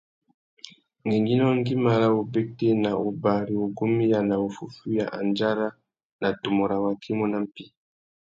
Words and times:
Ngüéngüinô 1.05 1.47
ngüimá 1.59 1.91
râ 2.01 2.07
wubétēna, 2.15 2.89
wubari, 3.01 3.53
wugumiya 3.61 4.19
na 4.27 4.35
wuffúffüiya 4.41 5.05
andjara 5.19 5.67
na 6.21 6.29
tumu 6.41 6.63
râ 6.69 6.77
waki 6.83 7.09
i 7.13 7.17
mú 7.17 7.25
nà 7.31 7.37
mpí. 7.45 7.63